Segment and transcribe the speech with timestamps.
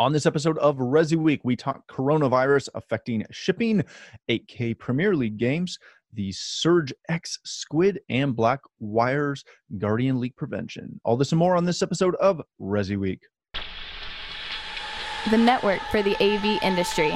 [0.00, 3.82] On this episode of Resi Week, we talk coronavirus affecting shipping,
[4.28, 5.76] 8K Premier League games,
[6.12, 9.42] the Surge X Squid, and Black Wires
[9.76, 11.00] Guardian leak prevention.
[11.02, 13.22] All this and more on this episode of Resi Week.
[15.32, 17.10] The network for the AV industry.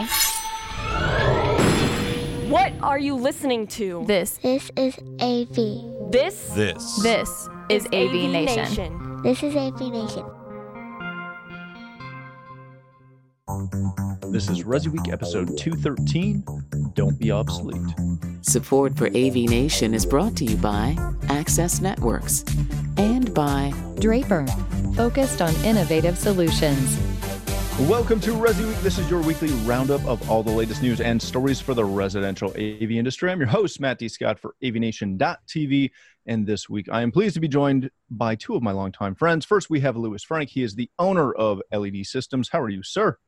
[2.50, 4.02] What are you listening to?
[4.08, 6.10] This, This is AV.
[6.10, 7.00] This This.
[7.00, 9.22] this is AV, Nation.
[9.22, 10.24] This is AV Nation.
[14.30, 16.42] This is Resi Week episode 213.
[16.94, 17.94] Don't be obsolete.
[18.40, 20.96] Support for AV Nation is brought to you by
[21.28, 22.46] Access Networks
[22.96, 24.46] and by Draper,
[24.96, 26.98] focused on innovative solutions.
[27.80, 28.78] Welcome to Resi Week.
[28.78, 32.52] This is your weekly roundup of all the latest news and stories for the residential
[32.52, 33.30] AV industry.
[33.30, 34.08] I'm your host, Matt D.
[34.08, 35.90] Scott for AVNation.tv.
[36.24, 39.44] And this week, I am pleased to be joined by two of my longtime friends.
[39.44, 40.48] First, we have Lewis Frank.
[40.48, 42.48] He is the owner of LED Systems.
[42.48, 43.18] How are you, sir?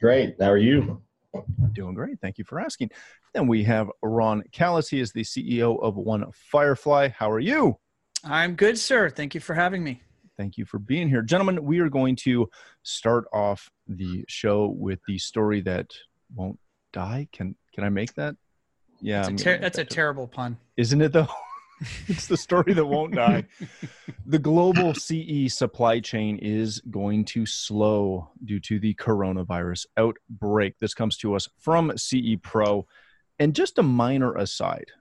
[0.00, 0.36] Great.
[0.40, 1.00] How are you?
[1.72, 2.20] Doing great.
[2.20, 2.90] Thank you for asking.
[3.32, 4.88] Then we have Ron Callis.
[4.88, 7.08] He is the CEO of One Firefly.
[7.08, 7.76] How are you?
[8.22, 9.10] I'm good, sir.
[9.10, 10.00] Thank you for having me.
[10.36, 11.22] Thank you for being here.
[11.22, 12.48] Gentlemen, we are going to
[12.82, 15.92] start off the show with the story that
[16.34, 16.58] won't
[16.92, 17.28] die.
[17.32, 18.36] Can can I make that?
[19.00, 19.22] Yeah.
[19.22, 20.56] That's, a, ter- that's a terrible pun.
[20.76, 21.28] Isn't it though?
[22.08, 23.44] it's the story that won't die.
[24.26, 30.78] The global CE supply chain is going to slow due to the coronavirus outbreak.
[30.78, 32.86] This comes to us from CE Pro.
[33.38, 34.92] And just a minor aside,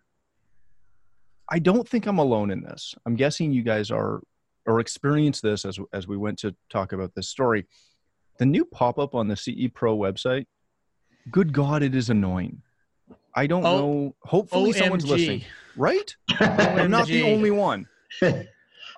[1.50, 2.96] I don't think I'm alone in this.
[3.06, 4.22] I'm guessing you guys are
[4.66, 7.66] or experienced this as as we went to talk about this story.
[8.40, 10.48] The new pop-up on the CE Pro website,
[11.30, 12.64] good God, it is annoying.
[13.36, 14.16] I don't Oh, know.
[14.24, 15.44] Hopefully someone's listening.
[15.76, 16.16] Right?
[16.40, 17.88] I'm not the only one.
[18.22, 18.46] I'm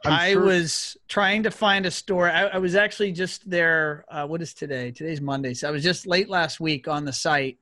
[0.04, 2.30] I sure- was trying to find a store.
[2.30, 4.06] I, I was actually just there.
[4.10, 4.92] Uh, what is today?
[4.92, 5.54] Today's Monday.
[5.54, 7.58] So I was just late last week on the site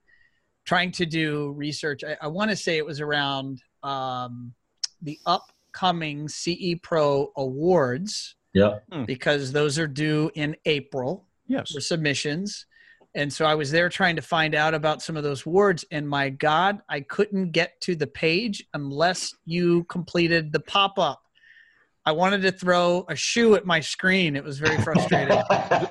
[0.65, 2.03] trying to do research.
[2.03, 4.53] I, I want to say it was around um,
[5.01, 8.83] the upcoming CE Pro Awards Yep.
[9.07, 11.25] because those are due in April.
[11.47, 11.71] yes.
[11.71, 12.65] for submissions.
[13.15, 15.85] And so I was there trying to find out about some of those words.
[15.91, 21.21] And my God, I couldn't get to the page unless you completed the pop up.
[22.05, 24.35] I wanted to throw a shoe at my screen.
[24.35, 25.41] It was very frustrating.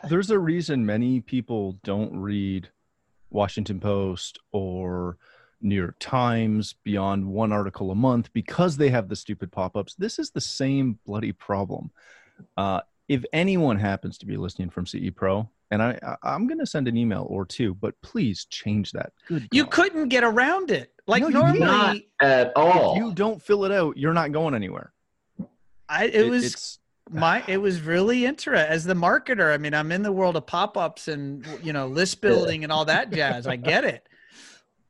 [0.09, 2.69] There's a reason many people don't read
[3.31, 5.17] Washington Post or
[5.61, 9.95] New York Times beyond one article a month because they have the stupid pop-ups.
[9.95, 11.93] This is the same bloody problem.
[12.57, 12.81] Uh,
[13.13, 16.67] if anyone happens to be listening from CE Pro, and I, I I'm going to
[16.67, 19.13] send an email or two, but please change that.
[19.29, 19.49] Good.
[19.53, 20.93] you couldn't get around it.
[21.07, 22.93] Like No, you normally, Not at all.
[22.93, 24.95] If you don't fill it out, you're not going anywhere.
[25.91, 26.79] I, it was it's
[27.11, 30.47] my it was really interesting as the marketer i mean i'm in the world of
[30.47, 34.09] pop-ups and you know list building and all that jazz i get it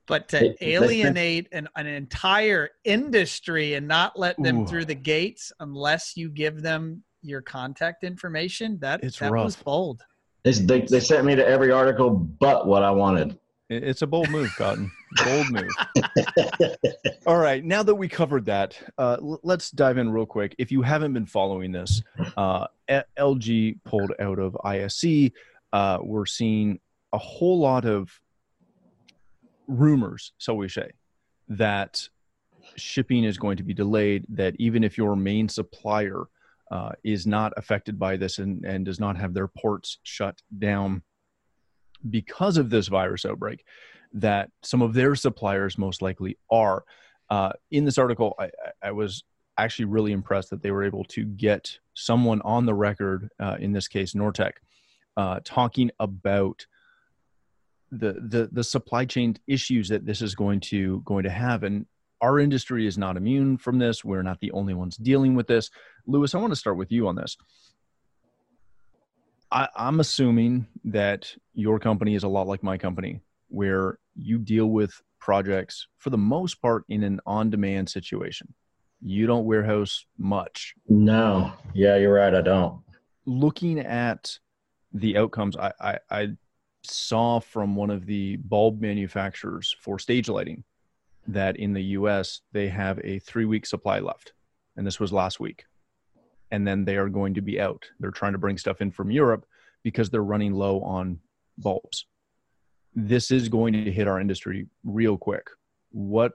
[0.06, 4.66] but to alienate an, an entire industry and not let them Ooh.
[4.66, 10.02] through the gates unless you give them your contact information that It's that was bold
[10.44, 13.38] They, they, they sent me to every article but what I wanted.
[13.70, 14.90] It's a bold move, Cotton.
[15.12, 15.74] bold move.
[17.26, 17.64] All right.
[17.64, 20.54] Now that we covered that, uh, l- let's dive in real quick.
[20.58, 22.02] If you haven't been following this,
[22.36, 25.30] uh, LG pulled out of ISE.
[25.72, 26.80] Uh, we're seeing
[27.12, 28.10] a whole lot of
[29.68, 30.90] rumors, so we say,
[31.48, 32.08] that
[32.76, 34.26] shipping is going to be delayed.
[34.28, 36.24] That even if your main supplier
[36.72, 41.02] uh, is not affected by this and, and does not have their ports shut down
[42.08, 43.64] because of this virus outbreak,
[44.14, 46.84] that some of their suppliers most likely are.
[47.30, 48.50] Uh, in this article, I,
[48.82, 49.22] I- was
[49.58, 53.72] actually really impressed that they were able to get someone on the record, uh, in
[53.72, 54.52] this case, Nortek,
[55.18, 56.66] uh, talking about
[57.90, 61.84] the, the the supply chain issues that this is going to going to have, and
[62.22, 64.04] our industry is not immune from this.
[64.04, 65.70] We're not the only ones dealing with this.
[66.06, 67.36] Lewis, I want to start with you on this.
[69.50, 74.66] I, I'm assuming that your company is a lot like my company, where you deal
[74.66, 78.54] with projects for the most part in an on demand situation.
[79.02, 80.74] You don't warehouse much.
[80.88, 81.52] No.
[81.74, 82.34] Yeah, you're right.
[82.34, 82.80] I don't.
[83.26, 84.38] Looking at
[84.92, 86.28] the outcomes, I, I, I
[86.84, 90.62] saw from one of the bulb manufacturers for stage lighting
[91.28, 94.32] that in the US, they have a three week supply left.
[94.76, 95.64] And this was last week.
[96.50, 97.84] And then they are going to be out.
[98.00, 99.46] They're trying to bring stuff in from Europe
[99.82, 101.18] because they're running low on
[101.58, 102.06] bulbs.
[102.94, 105.46] This is going to hit our industry real quick.
[105.90, 106.34] What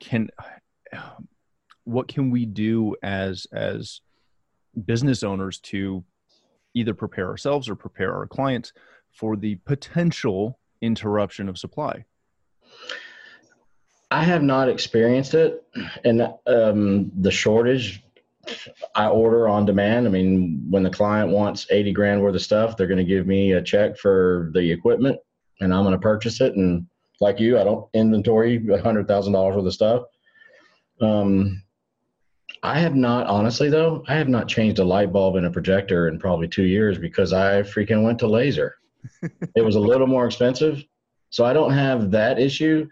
[0.00, 0.28] can
[1.84, 4.00] what can we do as as
[4.84, 6.04] business owners to
[6.74, 8.72] either prepare ourselves or prepare our clients
[9.12, 12.04] for the potential interruption of supply?
[14.12, 15.64] I have not experienced it,
[16.04, 18.04] and um, the shortage.
[18.94, 20.06] I order on demand.
[20.06, 23.26] I mean, when the client wants eighty grand worth of stuff, they're going to give
[23.26, 25.18] me a check for the equipment,
[25.60, 26.56] and I'm going to purchase it.
[26.56, 26.86] And
[27.20, 30.02] like you, I don't inventory a hundred thousand dollars worth of stuff.
[31.00, 31.62] Um,
[32.62, 36.08] I have not, honestly though, I have not changed a light bulb in a projector
[36.08, 38.76] in probably two years because I freaking went to laser.
[39.56, 40.84] it was a little more expensive,
[41.30, 42.86] so I don't have that issue.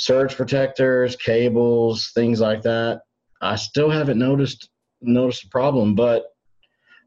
[0.00, 3.02] Surge protectors, cables, things like that.
[3.42, 4.70] I still haven't noticed
[5.02, 6.24] noticed a problem, but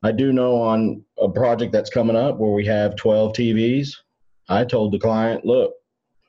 [0.04, 3.95] I do know on a project that's coming up where we have 12 TVs.
[4.48, 5.74] I told the client, look,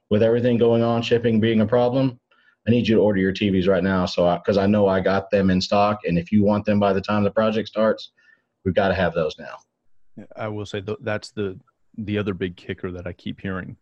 [0.08, 2.18] with everything going on, shipping being a problem,
[2.66, 4.06] I need you to order your TVs right now.
[4.06, 6.94] So, because I, know I got them in stock, and if you want them by
[6.94, 8.12] the time the project starts,
[8.64, 10.24] we've got to have those now.
[10.34, 11.60] I will say th- that's the
[11.98, 13.76] the other big kicker that I keep hearing,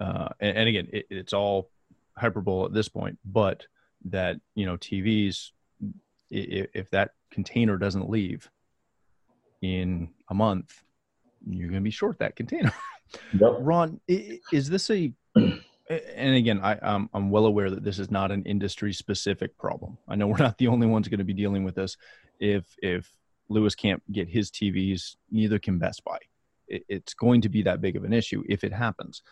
[0.00, 1.70] uh, and, and, again, it, it's all
[2.18, 3.66] hyperbole at this point, but
[4.06, 5.50] that you know TVs,
[6.30, 8.48] if, if that container doesn't leave
[9.62, 10.82] in a month,
[11.48, 12.72] you're going to be short that container.
[13.38, 13.58] Yep.
[13.60, 15.12] Ron, is this a
[15.88, 19.98] and again, I, I'm, I'm well aware that this is not an industry specific problem.
[20.08, 21.96] I know we're not the only ones going to be dealing with this.
[22.40, 23.10] If if
[23.48, 26.18] Lewis can't get his TVs, neither can Best Buy.
[26.66, 29.22] It, it's going to be that big of an issue if it happens.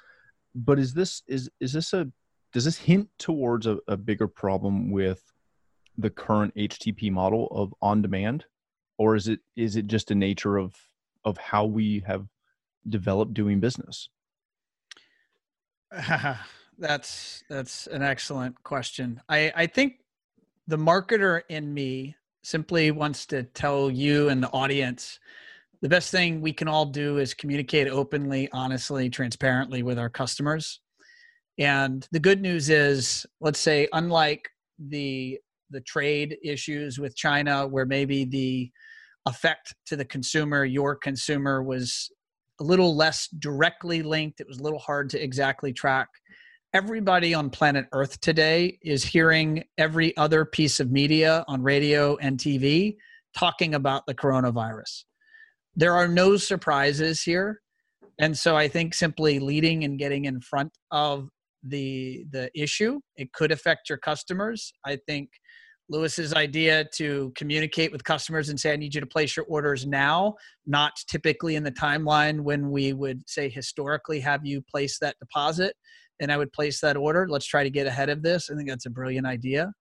[0.55, 2.09] But is this is is this a
[2.55, 5.21] does this hint towards a, a bigger problem with
[5.99, 8.47] the current HTP model of on demand,
[8.97, 10.75] or is it is it just a nature of
[11.25, 12.27] of how we have
[12.89, 14.09] developed doing business?
[16.79, 19.21] that's that's an excellent question.
[19.29, 19.97] I I think
[20.69, 22.15] the marketer in me
[22.45, 25.19] simply wants to tell you and the audience
[25.81, 30.81] the best thing we can all do is communicate openly, honestly, transparently with our customers.
[31.59, 34.49] And the good news is, let's say, unlike
[34.79, 35.39] the
[35.71, 38.71] the trade issues with China, where maybe the
[39.27, 42.11] effect to the consumer, your consumer, was
[42.61, 44.41] a little less directly linked.
[44.41, 46.09] It was a little hard to exactly track.
[46.73, 52.39] Everybody on planet Earth today is hearing every other piece of media on radio and
[52.39, 52.97] TV
[53.37, 55.05] talking about the coronavirus.
[55.77, 57.61] There are no surprises here.
[58.19, 61.29] And so I think simply leading and getting in front of
[61.67, 64.73] the the issue, it could affect your customers.
[64.85, 65.31] I think
[65.89, 69.87] Lewis's idea to communicate with customers and say, I need you to place your orders
[69.87, 70.35] now,
[70.67, 75.75] not typically in the timeline when we would say historically have you place that deposit
[76.21, 77.27] and I would place that order.
[77.29, 78.49] Let's try to get ahead of this.
[78.51, 79.73] I think that's a brilliant idea.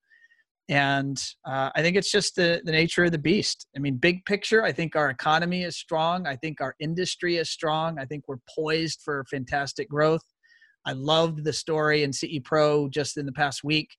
[0.70, 3.68] And uh, I think it's just the, the nature of the beast.
[3.76, 6.26] I mean, big picture, I think our economy is strong.
[6.26, 8.00] I think our industry is strong.
[8.00, 10.24] I think we're poised for fantastic growth.
[10.86, 13.96] I loved the story in CE Pro just in the past week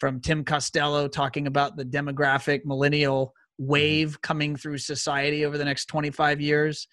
[0.00, 3.70] from Tim Costello talking about the demographic millennial mm-hmm.
[3.70, 6.88] wave coming through society over the next 25 years.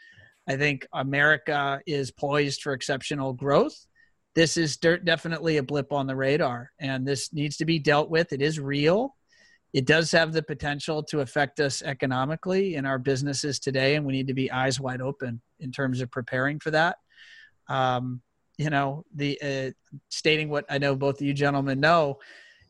[0.48, 3.76] I think America is poised for exceptional growth.
[4.36, 8.32] This is definitely a blip on the radar, and this needs to be dealt with.
[8.32, 9.16] It is real.
[9.74, 14.14] It does have the potential to affect us economically in our businesses today, and we
[14.14, 16.98] need to be eyes wide open in terms of preparing for that.
[17.68, 18.22] Um,
[18.60, 19.72] you know, the uh,
[20.10, 22.20] stating what I know both of you gentlemen know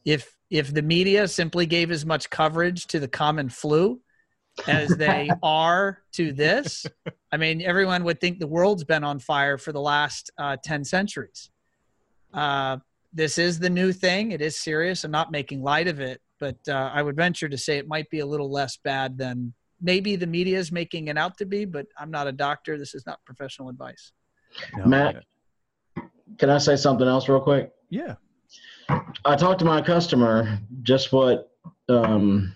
[0.05, 3.99] if if the media simply gave as much coverage to the common flu
[4.67, 6.85] as they are to this,
[7.31, 10.83] I mean, everyone would think the world's been on fire for the last uh, 10
[10.85, 11.49] centuries.
[12.33, 12.77] Uh,
[13.11, 14.31] this is the new thing.
[14.31, 15.03] It is serious.
[15.03, 18.09] I'm not making light of it, but uh, I would venture to say it might
[18.09, 21.65] be a little less bad than maybe the media is making it out to be,
[21.65, 22.77] but I'm not a doctor.
[22.77, 24.11] This is not professional advice.
[24.75, 25.23] No, Matt,
[26.37, 27.71] can I say something else real quick?
[27.89, 28.15] Yeah.
[29.25, 31.51] I talked to my customer just what
[31.87, 32.55] um,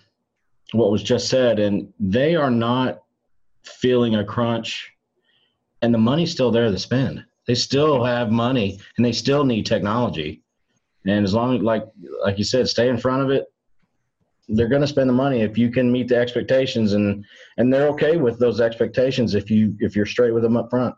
[0.72, 3.02] what was just said, and they are not
[3.62, 4.90] feeling a crunch,
[5.82, 7.24] and the money's still there to spend.
[7.46, 10.42] They still have money, and they still need technology.
[11.06, 11.84] And as long as, like
[12.22, 13.46] like you said, stay in front of it.
[14.46, 17.24] They're going to spend the money if you can meet the expectations, and
[17.56, 20.94] and they're okay with those expectations if you if you're straight with them up front.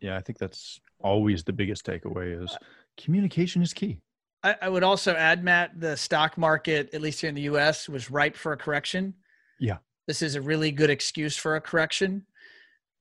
[0.00, 2.56] Yeah, I think that's always the biggest takeaway is
[2.98, 3.98] communication is key.
[4.42, 7.88] I, I would also add, Matt, the stock market, at least here in the U.S.,
[7.88, 9.14] was ripe for a correction.
[9.58, 12.24] Yeah, this is a really good excuse for a correction,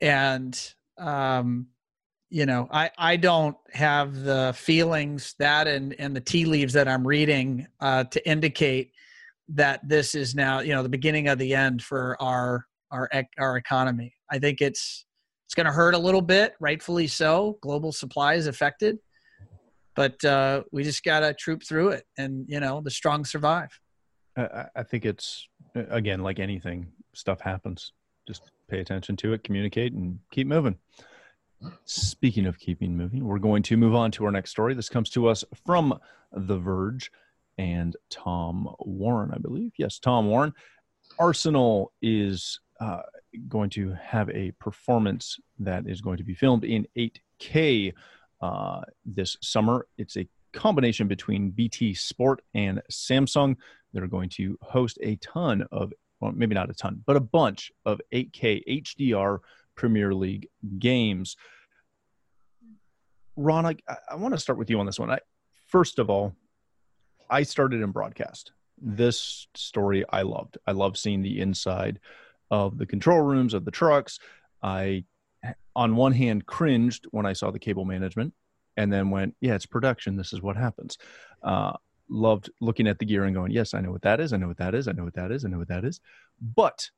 [0.01, 0.59] and
[0.97, 1.67] um,
[2.29, 6.87] you know, I I don't have the feelings that and and the tea leaves that
[6.87, 8.91] I'm reading uh, to indicate
[9.49, 13.57] that this is now you know the beginning of the end for our our our
[13.57, 14.13] economy.
[14.29, 15.05] I think it's
[15.49, 17.57] It's going to hurt a little bit, rightfully so.
[17.61, 18.99] Global supply is affected,
[19.95, 23.71] but uh, we just got to troop through it, and you know, the strong survive.
[24.37, 27.93] I, I think it's again like anything, stuff happens.
[28.27, 30.77] Just pay attention to it, communicate, and keep moving.
[31.83, 34.75] Speaking of keeping moving, we're going to move on to our next story.
[34.75, 35.97] This comes to us from
[36.31, 37.11] The Verge
[37.57, 39.71] and Tom Warren, I believe.
[39.79, 40.53] Yes, Tom Warren.
[41.17, 43.01] Arsenal is uh,
[43.47, 47.93] going to have a performance that is going to be filmed in 8K
[48.41, 49.87] uh, this summer.
[49.97, 53.55] It's a combination between BT Sport and Samsung.
[53.93, 57.71] They're going to host a ton of, well, maybe not a ton, but a bunch
[57.85, 59.39] of 8K HDR
[59.75, 61.35] Premier League games.
[63.35, 63.75] Ron, I,
[64.09, 65.11] I want to start with you on this one.
[65.11, 65.19] I,
[65.67, 66.33] first of all,
[67.29, 68.51] I started in broadcast.
[68.81, 70.57] This story I loved.
[70.65, 71.99] I love seeing the inside
[72.51, 74.19] of the control rooms of the trucks.
[74.61, 75.05] I,
[75.75, 78.33] on one hand, cringed when I saw the cable management
[78.77, 80.15] and then went, yeah, it's production.
[80.15, 80.97] This is what happens.
[81.43, 81.73] Uh,
[82.09, 84.33] loved looking at the gear and going, yes, I know what that is.
[84.33, 84.87] I know what that is.
[84.87, 85.45] I know what that is.
[85.45, 86.01] I know what that is.
[86.41, 86.89] But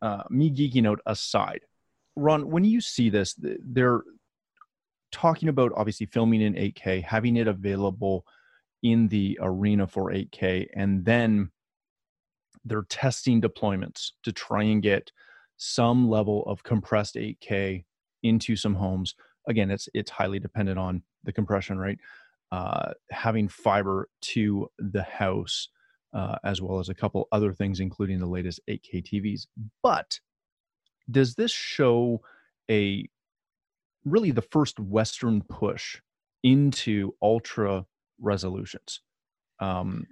[0.00, 1.60] uh, me geeking out aside,
[2.16, 4.02] Ron, when you see this, they're
[5.10, 8.26] talking about obviously filming in 8K, having it available
[8.82, 11.50] in the arena for 8K, and then
[12.64, 15.10] they're testing deployments to try and get
[15.56, 17.84] some level of compressed 8K
[18.22, 19.14] into some homes.
[19.48, 21.98] Again, it's it's highly dependent on the compression rate.
[22.50, 25.68] Uh, having fiber to the house,
[26.12, 29.46] uh, as well as a couple other things, including the latest 8K TVs.
[29.82, 30.20] But
[31.10, 32.20] does this show
[32.70, 33.08] a
[34.04, 36.00] really the first Western push
[36.42, 37.86] into ultra
[38.20, 39.00] resolutions?
[39.58, 40.06] Um,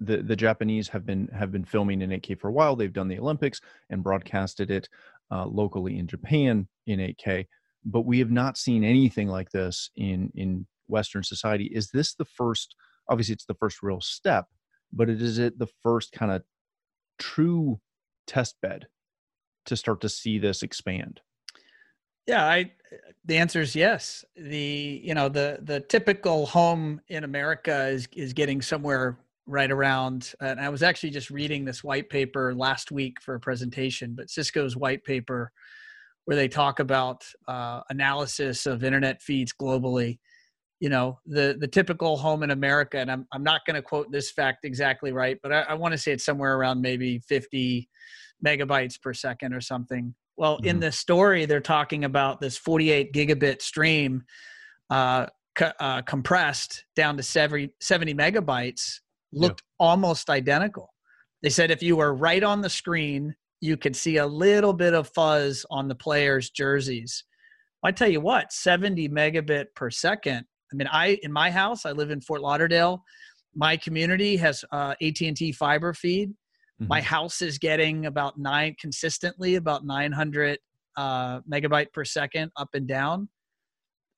[0.00, 2.74] the the Japanese have been have been filming in 8K for a while.
[2.74, 4.88] They've done the Olympics and broadcasted it
[5.30, 7.46] uh, locally in Japan in 8K,
[7.84, 11.70] but we have not seen anything like this in in Western society.
[11.72, 12.74] Is this the first?
[13.08, 14.46] Obviously, it's the first real step,
[14.92, 16.42] but it is it the first kind of
[17.18, 17.80] true
[18.26, 18.86] test bed
[19.66, 21.20] to start to see this expand?
[22.26, 22.72] Yeah, I
[23.24, 24.24] the answer is yes.
[24.36, 30.32] The you know the the typical home in America is is getting somewhere right around
[30.40, 34.30] and i was actually just reading this white paper last week for a presentation but
[34.30, 35.50] cisco's white paper
[36.24, 40.18] where they talk about uh, analysis of internet feeds globally
[40.78, 44.10] you know the the typical home in america and i'm, I'm not going to quote
[44.12, 47.88] this fact exactly right but i, I want to say it's somewhere around maybe 50
[48.44, 50.66] megabytes per second or something well mm-hmm.
[50.66, 54.24] in this story they're talking about this 48 gigabit stream
[54.90, 59.00] uh, co- uh, compressed down to 70, 70 megabytes
[59.32, 59.86] looked yeah.
[59.86, 60.92] almost identical.
[61.42, 64.94] They said if you were right on the screen, you could see a little bit
[64.94, 67.24] of fuzz on the players' jerseys.
[67.82, 70.44] I tell you what, 70 megabit per second.
[70.72, 73.02] I mean, I in my house, I live in Fort Lauderdale.
[73.54, 76.30] My community has uh, AT&T fiber feed.
[76.30, 76.88] Mm-hmm.
[76.88, 80.58] My house is getting about nine consistently about 900
[80.96, 83.28] uh, megabyte per second up and down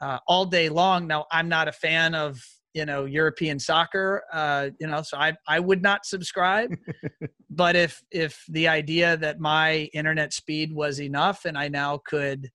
[0.01, 1.07] uh, all day long.
[1.07, 2.43] Now, I'm not a fan of
[2.75, 4.23] you know European soccer.
[4.33, 6.75] Uh, you know, so I I would not subscribe.
[7.51, 12.51] but if if the idea that my internet speed was enough and I now could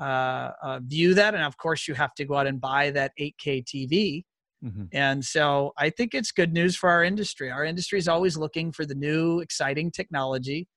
[0.00, 3.12] uh, uh, view that, and of course you have to go out and buy that
[3.20, 4.24] 8K TV.
[4.64, 4.84] Mm-hmm.
[4.92, 7.50] And so I think it's good news for our industry.
[7.50, 10.68] Our industry is always looking for the new, exciting technology.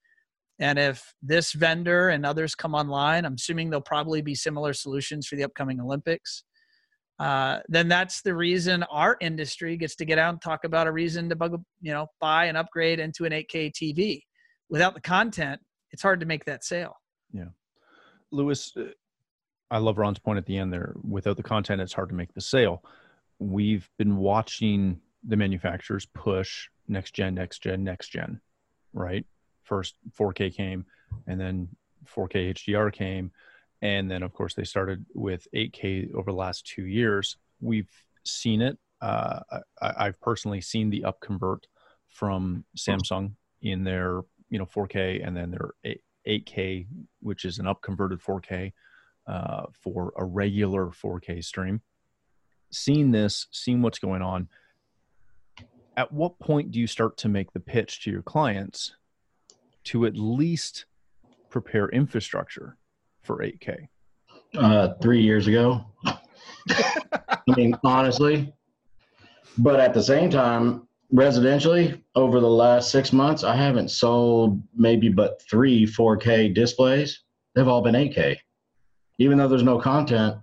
[0.59, 5.27] And if this vendor and others come online, I'm assuming there'll probably be similar solutions
[5.27, 6.43] for the upcoming Olympics
[7.19, 10.91] uh, then that's the reason our industry gets to get out and talk about a
[10.91, 14.21] reason to bug, you know buy and upgrade into an 8K TV.
[14.69, 16.95] Without the content, it's hard to make that sale.
[17.31, 17.49] Yeah,
[18.31, 18.85] Lewis, uh,
[19.71, 20.95] I love Ron's point at the end there.
[21.03, 22.83] Without the content, it's hard to make the sale.
[23.39, 28.41] We've been watching the manufacturers push next gen, next gen, next gen,
[28.93, 29.25] right?
[29.63, 30.85] First 4K came,
[31.27, 31.69] and then
[32.05, 33.31] 4K HDR came
[33.85, 37.37] and then of course they started with 8k over the last two years.
[37.61, 37.91] We've
[38.23, 38.79] seen it.
[38.99, 39.39] Uh,
[39.79, 41.67] I, have personally seen the up convert
[42.07, 46.87] from samsung in their you know 4k and then their 8k
[47.19, 48.73] which is an up converted 4k
[49.27, 51.81] uh, for a regular 4k stream.
[52.71, 54.47] Seeing this seeing what's going on.
[55.95, 58.95] At what point do you start to make the pitch to your clients
[59.85, 60.85] to at least
[61.49, 62.77] prepare infrastructure
[63.25, 63.87] for 8K?
[64.57, 65.85] Uh, three years ago.
[66.69, 68.53] I mean, honestly.
[69.57, 75.09] But at the same time, residentially, over the last six months, I haven't sold maybe
[75.09, 77.21] but three 4K displays.
[77.53, 78.37] They've all been 8K.
[79.19, 80.37] even though there's no content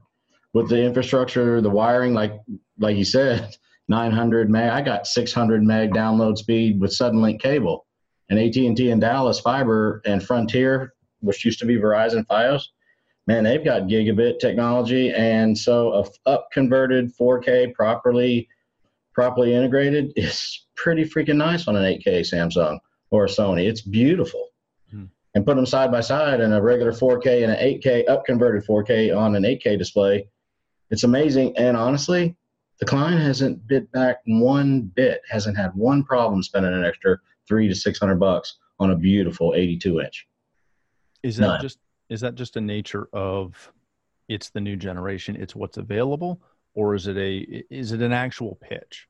[0.54, 2.32] with the infrastructure, the wiring, like
[2.78, 3.54] like you said,
[3.88, 4.70] 900 meg.
[4.70, 7.86] I got 600 meg download speed with Suddenlink cable,
[8.30, 12.64] and AT&T and Dallas fiber and Frontier, which used to be Verizon FiOS.
[13.26, 15.92] Man, they've got gigabit technology, and so
[16.26, 18.48] a up converted 4K properly
[19.14, 22.78] properly integrated is pretty freaking nice on an 8K Samsung
[23.10, 23.68] or a Sony.
[23.68, 24.48] It's beautiful.
[24.90, 25.04] Hmm.
[25.34, 28.64] And put them side by side in a regular 4K and an 8K up converted
[28.66, 30.28] 4K on an 8K display.
[30.90, 31.56] It's amazing.
[31.56, 32.36] And honestly,
[32.80, 37.68] the client hasn't bit back one bit, hasn't had one problem spending an extra three
[37.68, 40.26] to six hundred bucks on a beautiful 82 inch.
[41.22, 41.60] Is that None.
[41.60, 43.72] just is that just a nature of
[44.28, 46.40] it's the new generation, it's what's available,
[46.74, 49.08] or is it a is it an actual pitch?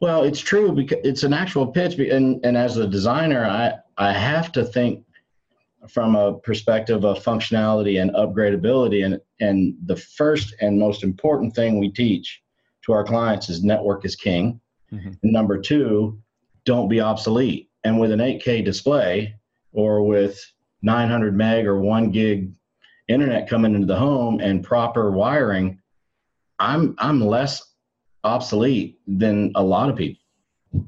[0.00, 4.12] Well, it's true because it's an actual pitch, and and as a designer, I I
[4.12, 5.04] have to think
[5.88, 11.78] from a perspective of functionality and upgradability, and and the first and most important thing
[11.78, 12.42] we teach
[12.82, 14.60] to our clients is network is king.
[14.92, 15.12] Mm-hmm.
[15.22, 16.18] Number two,
[16.64, 17.68] don't be obsolete.
[17.84, 19.34] And with an 8K display
[19.72, 20.40] or with
[20.82, 22.52] 900 meg or one gig
[23.08, 25.78] internet coming into the home and proper wiring,
[26.58, 27.74] I'm I'm less
[28.24, 30.22] obsolete than a lot of people.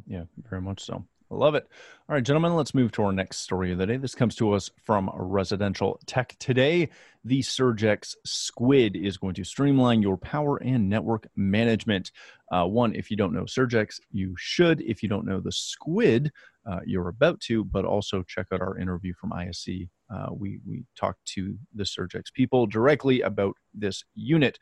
[0.06, 1.04] Yeah, very much so.
[1.32, 1.66] Love it.
[2.08, 3.96] All right, gentlemen, let's move to our next story of the day.
[3.96, 6.90] This comes to us from Residential Tech Today.
[7.24, 12.12] The Surgex Squid is going to streamline your power and network management.
[12.50, 14.82] Uh, one, if you don't know Surgex, you should.
[14.82, 16.30] If you don't know the Squid,
[16.70, 19.88] uh, you're about to, but also check out our interview from ISE.
[20.14, 24.58] Uh, we, we talked to the Surgex people directly about this unit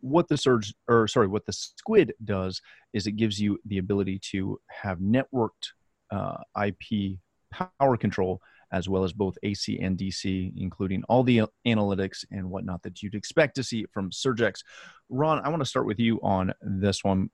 [0.00, 2.60] what the surge or sorry what the squid does
[2.92, 5.72] is it gives you the ability to have networked
[6.10, 7.18] uh, IP
[7.50, 8.40] power control,
[8.72, 13.14] as well as both AC and DC, including all the analytics and whatnot that you'd
[13.14, 14.60] expect to see from Surgex.
[15.08, 17.30] Ron, I want to start with you on this one.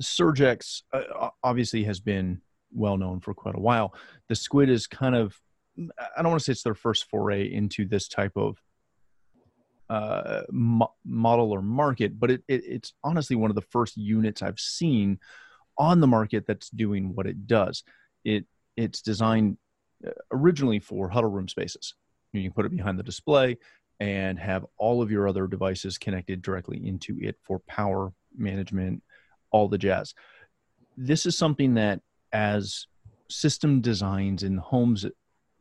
[0.00, 2.40] Surgex uh, obviously has been
[2.72, 3.94] well known for quite a while.
[4.28, 5.38] The Squid is kind of,
[5.78, 8.56] I don't want to say it's their first foray into this type of
[9.88, 14.42] uh, mo- model or market, but it, it, it's honestly one of the first units
[14.42, 15.18] I've seen
[15.78, 17.84] on the market that's doing what it does.
[18.24, 18.44] It
[18.76, 19.56] it's designed
[20.06, 21.94] uh, originally for huddle room spaces.
[22.32, 23.58] You can put it behind the display
[24.00, 29.02] and have all of your other devices connected directly into it for power management,
[29.50, 30.14] all the jazz.
[30.98, 32.00] This is something that
[32.32, 32.86] as
[33.30, 35.06] system designs in homes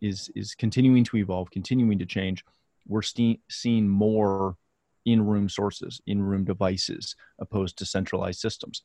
[0.02, 2.44] is is continuing to evolve, continuing to change.
[2.88, 4.58] We're st- seeing more
[5.06, 8.82] in-room sources, in-room devices, opposed to centralized systems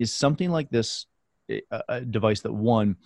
[0.00, 1.06] is something like this
[1.48, 2.96] eh, a, a device that one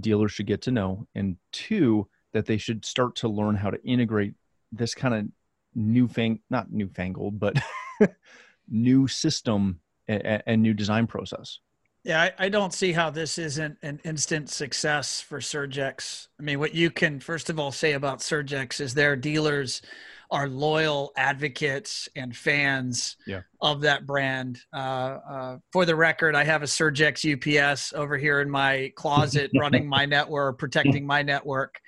[0.00, 3.80] dealers should get to know and two that they should start to learn how to
[3.84, 4.34] integrate
[4.72, 5.26] this kind of
[5.74, 7.56] new newfang not newfangled but
[8.68, 11.60] new system and, and, new design process.
[12.04, 16.28] Yeah I, I, don't see how this isn't an instant success for surgex.
[16.40, 19.82] I mean what you can first of all say about surgex is their dealers
[20.32, 23.42] are loyal advocates and fans yeah.
[23.60, 24.58] of that brand.
[24.74, 29.50] Uh, uh, for the record, I have a Surgex UPS over here in my closet
[29.58, 31.78] running my network, protecting my network.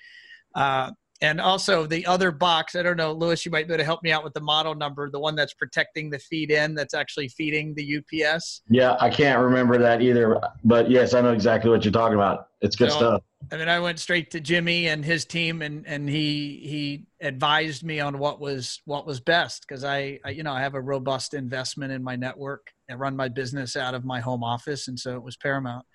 [0.54, 0.92] Uh,
[1.25, 4.03] and also the other box, I don't know, Lewis, you might be able to help
[4.03, 7.29] me out with the model number, the one that's protecting the feed in that's actually
[7.29, 8.61] feeding the UPS.
[8.69, 10.39] Yeah, I can't remember that either.
[10.65, 12.49] But yes, I know exactly what you're talking about.
[12.61, 13.23] It's good so, stuff.
[13.51, 17.85] I mean, I went straight to Jimmy and his team, and and he he advised
[17.85, 20.81] me on what was what was best because I, I, you know I have a
[20.81, 24.99] robust investment in my network and run my business out of my home office, and
[24.99, 25.87] so it was paramount.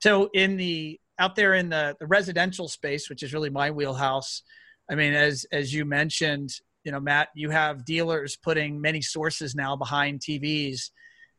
[0.00, 4.42] So in the out there in the the residential space, which is really my wheelhouse,
[4.90, 6.50] I mean, as as you mentioned,
[6.84, 10.90] you know, Matt, you have dealers putting many sources now behind TVs,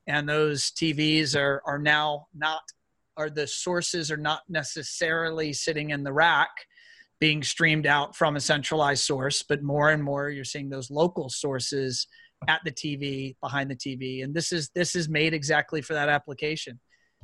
[0.08, 2.62] and those TVs are are now not
[3.16, 6.50] are the sources are not necessarily sitting in the rack
[7.20, 11.30] being streamed out from a centralized source, but more and more you're seeing those local
[11.30, 12.06] sources
[12.48, 14.24] at the TV, behind the TV.
[14.24, 16.80] And this is this is made exactly for that application.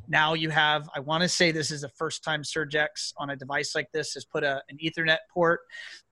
[0.08, 3.36] Now you have, I want to say this is the first time Surgex on a
[3.36, 5.62] device like this has put a, an Ethernet port.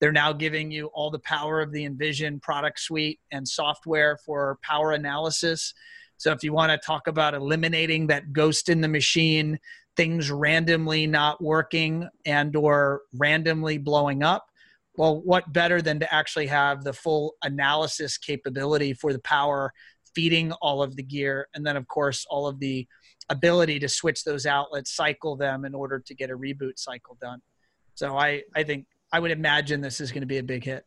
[0.00, 4.58] They're now giving you all the power of the Envision product suite and software for
[4.62, 5.74] power analysis.
[6.16, 9.58] So if you want to talk about eliminating that ghost in the machine,
[9.96, 14.46] things randomly not working and or randomly blowing up,
[14.96, 19.72] well, what better than to actually have the full analysis capability for the power
[20.14, 22.86] feeding all of the gear and then of course all of the
[23.32, 27.40] ability to switch those outlets, cycle them in order to get a reboot cycle done.
[27.94, 30.86] So I, I think I would imagine this is going to be a big hit.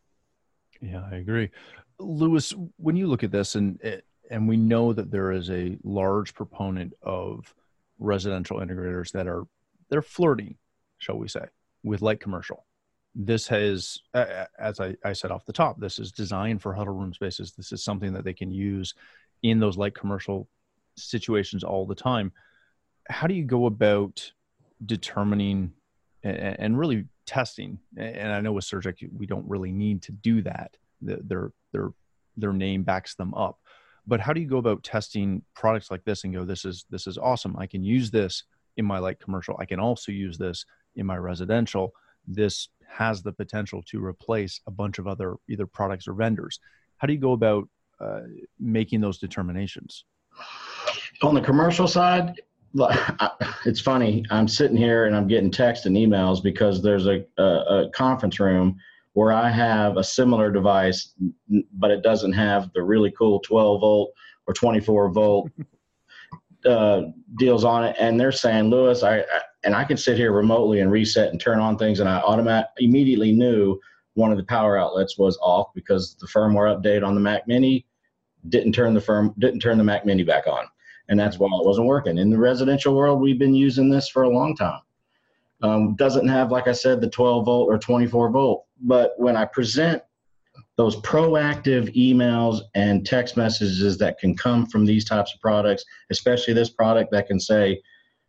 [0.81, 1.51] Yeah, I agree.
[1.99, 3.79] Lewis, when you look at this and
[4.31, 7.53] and we know that there is a large proponent of
[7.99, 9.43] residential integrators that are
[9.89, 10.55] they're flirting,
[10.97, 11.45] shall we say,
[11.83, 12.65] with light commercial.
[13.13, 17.13] This has, as I, I said off the top, this is designed for huddle room
[17.13, 17.53] spaces.
[17.53, 18.93] This is something that they can use
[19.41, 20.49] in those light commercial
[20.97, 22.31] situations all the time.
[23.09, 24.31] How do you go about
[24.85, 25.73] determining
[26.23, 27.79] and, really testing?
[27.97, 30.75] And I know with Surgex, we don't really need to do that.
[31.01, 31.91] Their their
[32.37, 33.59] their name backs them up.
[34.07, 37.07] But how do you go about testing products like this and go, this is this
[37.07, 37.55] is awesome.
[37.57, 38.43] I can use this
[38.77, 39.55] in my light commercial.
[39.59, 41.93] I can also use this in my residential.
[42.27, 46.59] This has the potential to replace a bunch of other either products or vendors.
[46.97, 47.67] How do you go about
[47.99, 48.21] uh,
[48.59, 50.05] making those determinations?
[51.21, 52.41] On the commercial side,
[53.65, 54.25] it's funny.
[54.29, 58.39] I'm sitting here and I'm getting texts and emails because there's a, a, a conference
[58.39, 58.77] room
[59.13, 61.13] where I have a similar device,
[61.73, 64.11] but it doesn't have the really cool 12 volt
[64.45, 65.49] or 24 volt
[66.65, 67.03] uh,
[67.37, 67.95] deals on it.
[67.97, 71.39] And they're saying, Lewis, I, I, and I can sit here remotely and reset and
[71.39, 73.79] turn on things, and I automatic immediately knew
[74.13, 77.85] one of the power outlets was off because the firmware update on the Mac Mini
[78.49, 80.65] didn't turn the firm didn't turn the Mac Mini back on,
[81.09, 82.17] and that's why it wasn't working.
[82.17, 84.81] In the residential world, we've been using this for a long time.
[85.61, 88.65] Um, doesn't have, like I said, the 12 volt or 24 volt.
[88.81, 90.01] But when I present
[90.77, 96.53] those proactive emails and text messages that can come from these types of products, especially
[96.53, 97.81] this product that can say,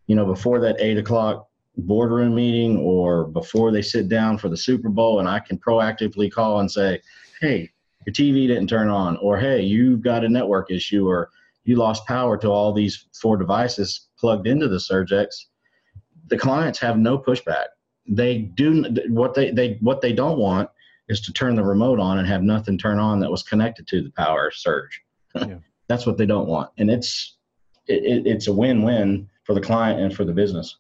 [0.07, 4.57] you know, before that eight o'clock boardroom meeting or before they sit down for the
[4.57, 7.01] Super Bowl, and I can proactively call and say,
[7.41, 7.71] hey,
[8.07, 11.31] your TV didn't turn on, or hey, you've got a network issue, or
[11.69, 15.29] you lost power to all these four devices plugged into the Surgex
[16.29, 17.67] the clients have no pushback.
[18.09, 20.69] They do what they, they what they don't want
[21.09, 24.03] is to turn the remote on and have nothing turn on that was connected to
[24.03, 25.01] the power surge.
[25.37, 25.59] Yeah.
[25.89, 27.37] That's what they don't want, and it's
[27.87, 30.79] it, it's a win-win for the client and for the business.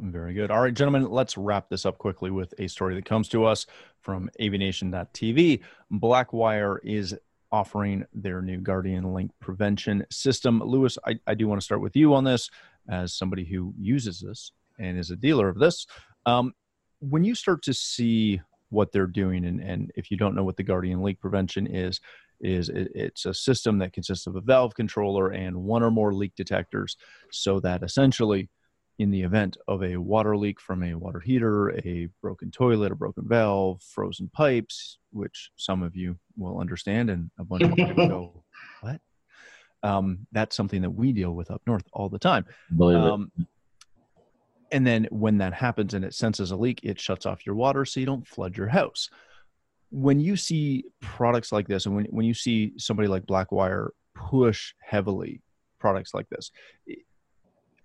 [0.00, 0.50] Very good.
[0.50, 3.64] All right, gentlemen, let's wrap this up quickly with a story that comes to us
[4.02, 5.60] from avnation.tv.
[5.92, 7.16] Blackwire is
[7.54, 10.60] offering their new Guardian Leak prevention system.
[10.60, 12.50] Lewis, I, I do want to start with you on this
[12.90, 15.86] as somebody who uses this and is a dealer of this.
[16.26, 16.52] Um,
[16.98, 18.40] when you start to see
[18.70, 22.00] what they're doing, and, and if you don't know what the Guardian leak prevention is,
[22.40, 26.12] is it, it's a system that consists of a valve controller and one or more
[26.12, 26.96] leak detectors,
[27.30, 28.48] so that essentially,
[28.98, 32.94] in the event of a water leak from a water heater, a broken toilet, a
[32.94, 37.94] broken valve, frozen pipes, which some of you will understand, and a bunch of you
[37.94, 38.44] go,
[38.80, 39.00] "What?"
[39.82, 42.46] Um, that's something that we deal with up north all the time.
[42.76, 43.46] Believe um, it
[44.74, 47.84] and then when that happens and it senses a leak it shuts off your water
[47.84, 49.08] so you don't flood your house
[49.90, 54.74] when you see products like this and when, when you see somebody like blackwire push
[54.82, 55.40] heavily
[55.78, 56.50] products like this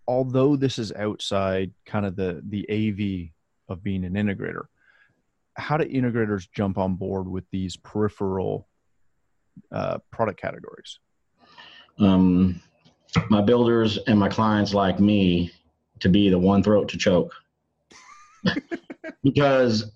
[0.10, 3.30] although this is outside kind of the the av
[3.74, 4.64] of being an integrator
[5.56, 8.68] how do integrators jump on board with these peripheral
[9.72, 11.00] uh, product categories
[12.00, 12.62] um,
[13.30, 15.52] my builders and my clients like me
[16.00, 17.34] to be the one throat to choke.
[19.24, 19.92] because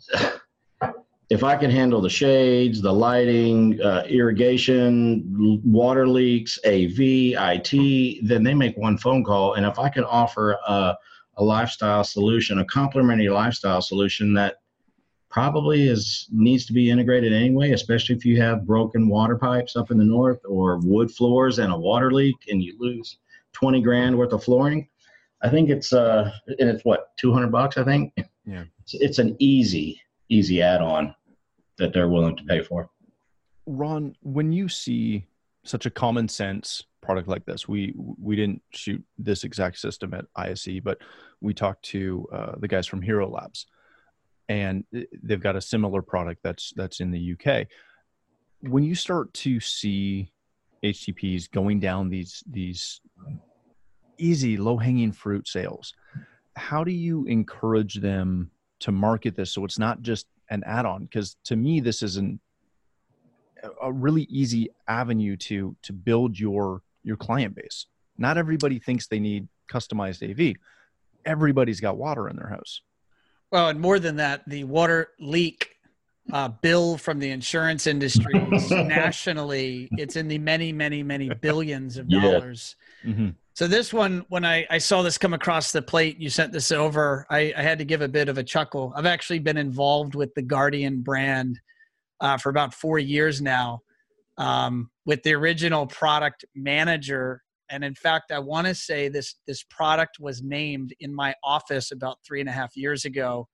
[1.33, 8.43] if I can handle the shades, the lighting, uh, irrigation, water leaks, AV, IT, then
[8.43, 9.55] they make one phone call.
[9.55, 10.95] And if I can offer a,
[11.37, 14.57] a lifestyle solution, a complementary lifestyle solution that
[15.31, 19.89] probably is needs to be integrated anyway, especially if you have broken water pipes up
[19.89, 23.17] in the north or wood floors and a water leak and you lose
[23.53, 24.87] 20 grand worth of flooring
[25.41, 27.77] I think it's uh, and it's what two hundred bucks.
[27.77, 28.13] I think.
[28.45, 28.63] Yeah.
[28.81, 31.13] It's, it's an easy, easy add-on
[31.77, 32.89] that they're willing to pay for.
[33.65, 35.25] Ron, when you see
[35.63, 40.25] such a common sense product like this, we we didn't shoot this exact system at
[40.36, 40.99] ISE, but
[41.41, 43.65] we talked to uh, the guys from Hero Labs,
[44.49, 44.83] and
[45.23, 47.67] they've got a similar product that's that's in the UK.
[48.62, 50.31] When you start to see
[50.83, 52.99] HTPs going down these these
[54.17, 55.93] easy low hanging fruit sales
[56.55, 61.36] how do you encourage them to market this so it's not just an add-on because
[61.45, 62.39] to me this is an,
[63.82, 67.88] a really easy avenue to to build your your client base.
[68.17, 70.56] Not everybody thinks they need customized av
[71.25, 72.82] everybody's got water in their house.
[73.51, 75.72] Well and more than that the water leak
[76.31, 78.33] uh, bill from the insurance industry
[78.69, 83.12] nationally it's in the many many many billions of dollars yeah.
[83.12, 83.29] mm-hmm.
[83.55, 86.71] So this one, when I, I saw this come across the plate, you sent this
[86.71, 87.27] over.
[87.29, 88.91] I, I had to give a bit of a chuckle.
[88.95, 91.59] I've actually been involved with the Guardian brand
[92.19, 93.81] uh, for about four years now
[94.38, 97.43] um, with the original product manager.
[97.69, 101.91] And in fact, I want to say this this product was named in my office
[101.91, 103.47] about three and a half years ago.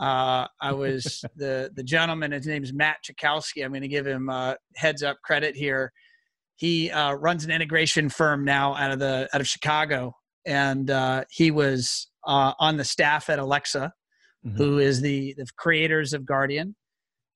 [0.00, 2.32] Uh, I was the the gentleman.
[2.32, 3.64] His name is Matt Chakowski.
[3.64, 5.92] I'm going to give him uh, heads up credit here.
[6.56, 10.14] He uh, runs an integration firm now out of the out of Chicago,
[10.46, 13.90] and uh, he was uh, on the staff at Elexa,
[14.46, 14.56] mm-hmm.
[14.56, 16.74] who is the the creators of Guardian,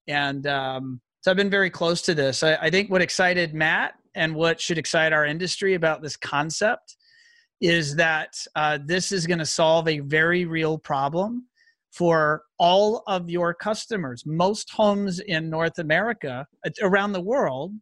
[0.09, 2.43] and um, so I've been very close to this.
[2.43, 6.97] I, I think what excited Matt and what should excite our industry about this concept
[7.61, 11.47] is that uh, this is going to solve a very real problem
[11.95, 14.25] for all of your customers.
[14.27, 16.47] Most homes in North America,
[16.83, 17.73] around the world,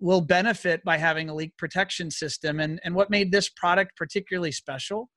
[0.00, 2.60] will benefit by having a leak protection system.
[2.60, 5.10] And, and what made this product particularly special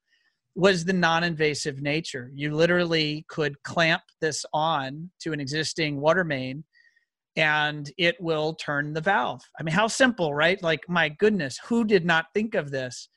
[0.54, 2.30] was the non invasive nature.
[2.34, 6.64] You literally could clamp this on to an existing water main
[7.36, 9.40] and it will turn the valve.
[9.58, 10.62] I mean, how simple, right?
[10.62, 13.08] Like, my goodness, who did not think of this?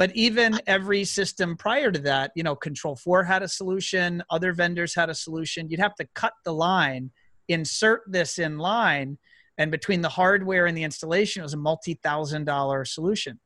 [0.00, 4.54] But even every system prior to that, you know, Control 4 had a solution, other
[4.54, 5.68] vendors had a solution.
[5.68, 7.10] You'd have to cut the line,
[7.48, 9.18] insert this in line,
[9.58, 13.38] and between the hardware and the installation, it was a multi thousand dollar solution.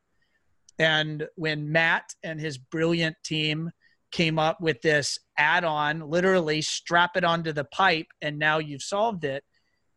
[0.79, 3.73] And when Matt and his brilliant team
[4.13, 8.81] came up with this add on, literally strap it onto the pipe, and now you've
[8.81, 9.43] solved it,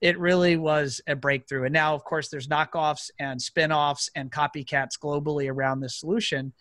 [0.01, 1.63] it really was a breakthrough.
[1.65, 6.53] And now, of course, there's knockoffs and spin offs and copycats globally around this solution.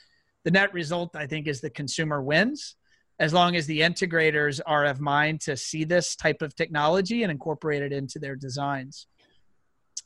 [0.44, 2.76] The net result, I think, is the consumer wins
[3.18, 7.32] as long as the integrators are of mind to see this type of technology and
[7.32, 9.06] incorporate it into their designs.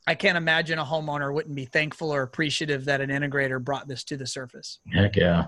[0.06, 4.04] I can't imagine a homeowner wouldn't be thankful or appreciative that an integrator brought this
[4.04, 4.78] to the surface.
[4.92, 5.46] Heck yeah.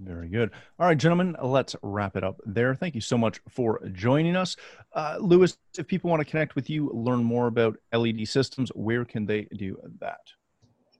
[0.00, 0.52] Very good.
[0.78, 2.72] All right, gentlemen, let's wrap it up there.
[2.74, 4.54] Thank you so much for joining us.
[4.92, 9.04] Uh, Lewis, if people want to connect with you, learn more about LED systems, where
[9.04, 10.20] can they do that?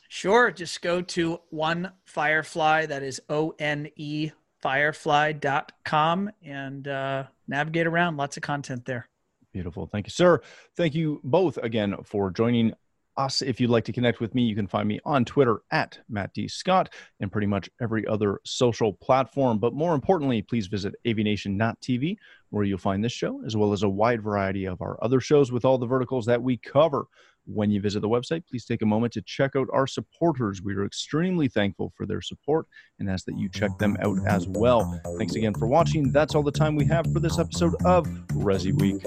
[0.08, 0.50] Sure.
[0.50, 4.30] Just go to One Firefly, that is O N E
[4.64, 8.16] firefly.com and uh, navigate around.
[8.16, 9.06] Lots of content there.
[9.52, 9.86] Beautiful.
[9.86, 10.40] Thank you, sir.
[10.74, 12.72] Thank you both again for joining
[13.18, 13.42] us.
[13.42, 16.32] If you'd like to connect with me, you can find me on Twitter at Matt
[16.32, 16.48] D.
[16.48, 19.58] Scott and pretty much every other social platform.
[19.58, 22.16] But more importantly, please visit avnation.tv
[22.54, 25.50] where you'll find this show as well as a wide variety of our other shows
[25.50, 27.06] with all the verticals that we cover
[27.46, 30.62] when you visit the website, please take a moment to check out our supporters.
[30.62, 32.66] We are extremely thankful for their support
[32.98, 35.00] and ask that you check them out as well.
[35.18, 36.12] Thanks again for watching.
[36.12, 39.02] That's all the time we have for this episode of Resi Week.